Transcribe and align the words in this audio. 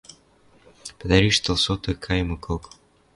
Пӹтӓриш 0.97 1.37
тылсоты 1.43 1.91
каймыкок 2.05 2.63